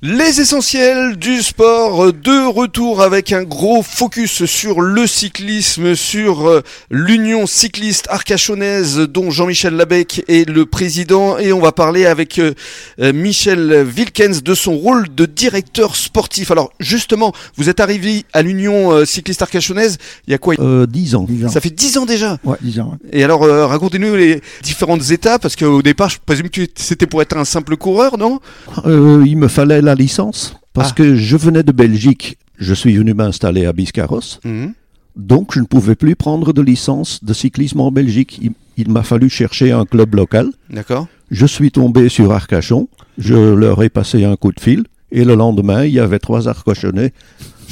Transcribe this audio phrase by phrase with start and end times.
[0.00, 6.60] Les essentiels du sport de retour avec un gros focus sur le cyclisme, sur euh,
[6.88, 12.54] l'Union cycliste arcachonnaise dont Jean-Michel Labec est le président et on va parler avec euh,
[13.00, 16.52] euh, Michel Wilkens de son rôle de directeur sportif.
[16.52, 20.54] Alors justement, vous êtes arrivé à l'Union cycliste arcachonnaise il y a quoi?
[20.60, 21.26] Euh, 10 ans.
[21.48, 22.38] Ça fait 10 ans déjà?
[22.44, 22.96] Ouais, 10 ans.
[23.12, 27.36] Et alors racontez-nous les différentes étapes parce qu'au départ je présume que c'était pour être
[27.36, 28.38] un simple coureur, non?
[28.86, 30.94] Euh, il me fallait la licence parce Ah.
[30.98, 32.38] que je venais de Belgique.
[32.58, 34.38] Je suis venu m'installer à Biscarros.
[34.44, 34.72] Mhm.
[35.16, 38.38] Donc, je ne pouvais plus prendre de licence de cyclisme en Belgique.
[38.42, 40.50] Il, il m'a fallu chercher un club local.
[40.70, 41.06] D'accord.
[41.30, 42.88] Je suis tombé sur Arcachon.
[43.16, 44.84] Je leur ai passé un coup de fil.
[45.10, 47.12] Et le lendemain, il y avait trois Arcachonnais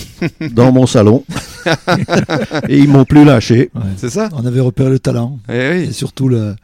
[0.53, 1.23] dans mon salon.
[2.69, 3.71] et ils m'ont plus lâché.
[3.75, 3.83] Ouais.
[3.97, 5.93] C'est ça On avait repéré le talent Eh et oui.
[5.93, 6.55] surtout le-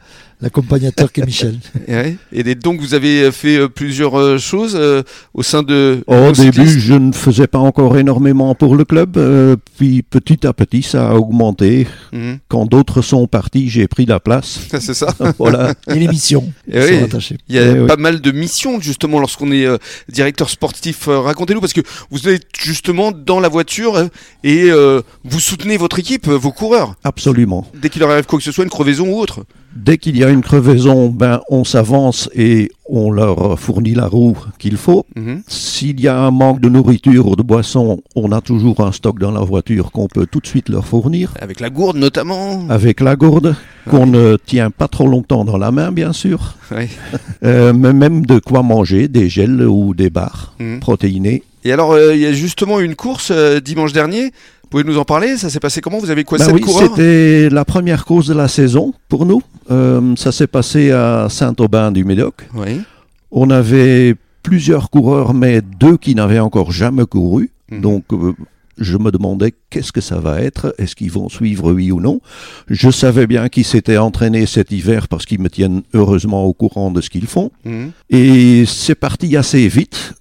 [0.43, 1.57] l'accompagnateur qui est Michel.
[2.31, 5.01] Et donc vous avez fait euh, plusieurs euh, choses euh,
[5.33, 6.03] au sein de.
[6.07, 9.17] Au début, je ne faisais pas encore énormément pour le club.
[9.17, 11.87] euh, puis petit à petit, ça a augmenté.
[12.11, 12.39] Mhm.
[12.47, 14.59] Quand d'autres sont partis, j'ai pris la place.
[14.79, 15.07] C'est ça.
[15.39, 15.73] voilà.
[15.87, 17.37] Et les missions qui sont oui.
[17.49, 17.87] Il y a oui.
[17.87, 19.77] pas mal de missions justement lorsqu'on est euh,
[20.09, 21.07] directeur sportif.
[21.07, 24.09] Euh, Racontez-nous parce que vous êtes justement dans la voiture
[24.43, 26.95] et euh, vous soutenez votre équipe, vos coureurs.
[27.03, 27.65] Absolument.
[27.73, 29.45] Dès qu'il leur arrive quoi que ce soit, une crevaison ou autre.
[29.75, 34.37] Dès qu'il y a une crevaison, ben, on s'avance et on leur fournit la roue
[34.59, 35.05] qu'il faut.
[35.15, 35.41] Mhm.
[35.47, 39.17] S'il y a un manque de nourriture ou de boisson, on a toujours un stock
[39.19, 41.33] dans la voiture qu'on peut tout de suite leur fournir.
[41.41, 42.67] Avec la gourde notamment.
[42.69, 43.55] Avec la gourde,
[43.89, 46.55] qu'on ne tient pas trop longtemps dans la main, bien sûr.
[46.71, 46.89] Ouais.
[47.43, 50.79] Euh, mais même de quoi manger, des gels ou des barres Mhm.
[50.79, 51.43] protéinés.
[51.65, 54.31] Et alors euh, il y a justement une course euh, dimanche dernier.
[54.73, 55.37] Vous pouvez nous en parler?
[55.37, 55.99] Ça s'est passé comment?
[55.99, 56.89] Vous avez quoi Ben sept oui, coureurs?
[56.95, 59.43] c'était la première course de la saison pour nous.
[59.69, 62.49] Euh, ça s'est passé à Saint-Aubin du Médoc.
[62.55, 62.81] Oui.
[63.29, 67.51] On avait plusieurs coureurs, mais deux qui n'avaient encore jamais couru.
[67.69, 67.81] Mhm.
[67.81, 68.33] Donc, euh,
[68.79, 72.19] je me demandais qu'est-ce que ça va être, est-ce qu'ils vont suivre oui ou non?
[72.67, 76.89] Je savais bien qu'ils s'étaient entraînés cet hiver parce qu'ils me tiennent heureusement au courant
[76.89, 77.51] de ce qu'ils font.
[77.63, 77.91] Mhm.
[78.09, 80.15] Et c'est parti assez vite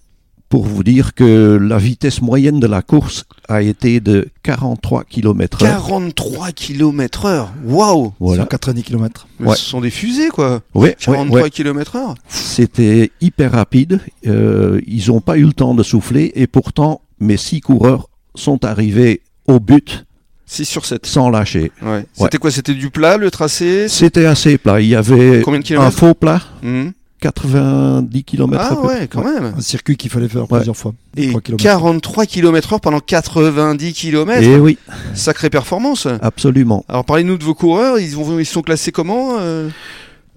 [0.52, 5.62] pour vous dire que la vitesse moyenne de la course a été de 43 km
[5.64, 5.76] heure.
[5.78, 7.52] 43 km heure.
[7.64, 8.42] Waouh Voilà.
[8.42, 9.26] 190 km.
[9.40, 9.56] Ouais.
[9.56, 10.60] Ce sont des fusées quoi.
[10.74, 11.48] Ouais, ouais, 43 ouais.
[11.50, 12.14] km heure.
[12.28, 14.00] C'était hyper rapide.
[14.26, 18.62] Euh, ils n'ont pas eu le temps de souffler et pourtant, mes six coureurs sont
[18.66, 20.04] arrivés au but
[20.44, 21.06] 6 sur 7.
[21.06, 21.72] sans lâcher.
[21.80, 22.04] Ouais.
[22.12, 22.50] C'était quoi?
[22.50, 23.88] C'était du plat le tracé?
[23.88, 24.82] C'était assez plat.
[24.82, 26.92] Il y avait Combien de un faux plat, Mhm.
[27.22, 28.60] 90 km.
[28.60, 29.54] Ah ouais, quand même.
[29.56, 30.58] Un circuit qu'il fallait faire Ouais.
[30.58, 30.92] plusieurs fois.
[31.16, 31.62] Et 3 kilomètres.
[31.64, 34.42] 43 km heure pendant 90 km.
[34.42, 34.76] Et oui,
[35.14, 36.06] Sacrée performance.
[36.20, 36.84] absolument.
[36.88, 37.98] Alors parlez-nous de vos coureurs.
[37.98, 39.68] Ils, ont, ils sont classés comment euh?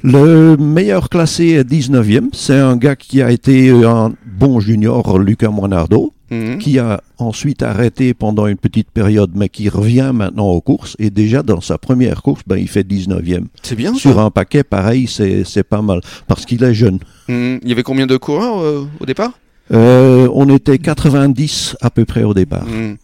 [0.04, 2.28] Le meilleur classé est 19e.
[2.34, 6.58] C'est un gars qui a été un bon junior, Lucas Moinardo, Mhm.
[6.58, 10.96] qui a ensuite arrêté pendant une petite période, mais qui revient maintenant aux courses.
[10.98, 13.46] Et déjà dans sa première course, ben, il fait 19e.
[13.62, 14.22] C'est bien Sur ça.
[14.22, 16.02] un paquet, pareil, c'est c'est pas mal.
[16.28, 17.00] Parce qu'il est jeune.
[17.28, 17.60] Mhm.
[17.64, 19.32] Il y avait combien de coureurs euh, au départ?
[19.72, 22.66] Euh, on était 90 à peu près au départ.
[22.66, 22.98] Mhm.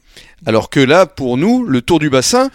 [0.45, 2.49] Alors que là, pour nous, le Tour du Bassin,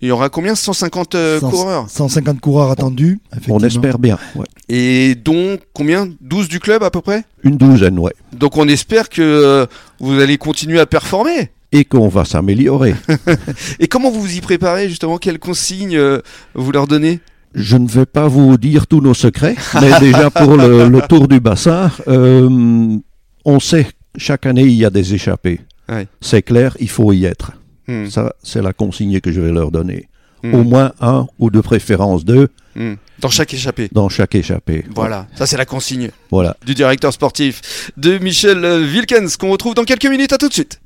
[0.00, 0.54] il y aura combien?
[0.54, 1.86] 150 euh, coureurs?
[1.90, 3.20] 150 coureurs attendus.
[3.48, 4.18] On espère bien.
[4.34, 4.46] ouais.
[4.68, 6.08] Et dont combien?
[6.20, 7.24] 12 du club à peu près?
[7.42, 8.12] Une douzaine, ouais.
[8.32, 9.66] Donc on espère que euh,
[9.98, 11.50] vous allez continuer à performer.
[11.72, 12.94] Et qu'on va s'améliorer.
[13.78, 15.18] Et comment vous vous y préparez justement?
[15.18, 16.20] Quelles consignes euh,
[16.54, 17.20] vous leur donnez?
[17.54, 21.26] Je ne vais pas vous dire tous nos secrets, mais déjà pour le, le tour
[21.26, 22.96] du bassin, euh,
[23.44, 25.60] on sait chaque année il y a des échappées.
[25.88, 26.06] Ouais.
[26.20, 27.52] C'est clair, il faut y être.
[27.90, 28.10] Mhm.
[28.10, 30.08] Ça, c'est la consigne que je vais leur donner.
[30.42, 30.54] Mhm.
[30.54, 32.96] Au moins un ou de préférence deux Mhm.
[33.18, 33.88] Dans chaque échappée.
[33.92, 34.84] dans chaque échappée.
[34.94, 36.56] Voilà, ça c'est la consigne Voilà.
[36.64, 40.32] du directeur sportif de Michel Wilkens qu'on retrouve dans quelques minutes.
[40.32, 40.80] À tout de suite.